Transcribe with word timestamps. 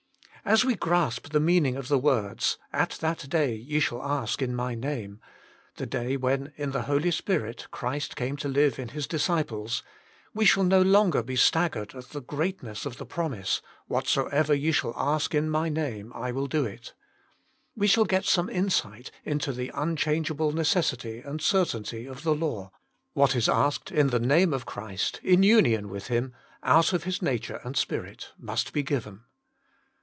As 0.43 0.65
we 0.65 0.73
grasp 0.73 1.27
the 1.29 1.39
meaning 1.39 1.75
of 1.77 1.87
the 1.87 1.99
words," 1.99 2.57
At 2.83 2.97
that 2.99 3.29
day 3.29 3.53
ye 3.53 3.79
shall 3.79 4.01
ask 4.01 4.41
in 4.41 4.55
My 4.55 4.73
Name" 4.73 5.21
IN 5.77 5.77
THE 5.77 5.85
NAME 6.01 6.15
OP 6.17 6.21
CHRIST 6.21 6.21
131 6.23 6.49
the 6.49 6.49
day 6.49 6.57
when 6.57 6.67
in 6.67 6.71
the 6.73 6.87
Holy 6.87 7.11
Spirit 7.11 7.67
Christ 7.69 8.15
came 8.15 8.35
to 8.37 8.47
live 8.47 8.79
in 8.79 8.87
His 8.89 9.05
disciples 9.05 9.83
we 10.33 10.45
shall 10.45 10.63
no 10.63 10.81
longer 10.81 11.21
be 11.21 11.35
staggered 11.35 11.93
at 11.93 12.09
the 12.09 12.21
greatness 12.23 12.87
of 12.87 12.97
the 12.97 13.05
promise:" 13.05 13.61
Whatsoever 13.87 14.55
ye 14.55 14.71
shall 14.71 14.95
ask 14.97 15.35
in 15.35 15.47
My 15.47 15.69
Name, 15.69 16.11
I 16.15 16.31
will 16.31 16.47
do 16.47 16.65
it." 16.65 16.95
We 17.75 17.85
shall 17.85 18.05
get 18.05 18.25
some 18.25 18.49
insight 18.49 19.11
into 19.23 19.53
the 19.53 19.69
unchangeable 19.75 20.53
necessity 20.53 21.19
and 21.19 21.39
certainty 21.39 22.07
of 22.07 22.23
the 22.23 22.33
law: 22.33 22.71
what 23.13 23.35
is 23.35 23.47
asked 23.47 23.91
in 23.91 24.07
the 24.07 24.19
Name 24.19 24.53
of 24.55 24.65
Christ, 24.65 25.19
in 25.21 25.43
union 25.43 25.87
with 25.87 26.07
Him, 26.07 26.33
out 26.63 26.93
of 26.93 27.03
His 27.03 27.21
nature 27.21 27.61
and 27.63 27.77
Spirit, 27.77 28.31
must 28.39 28.73
be 28.73 28.81
given. 28.81 29.21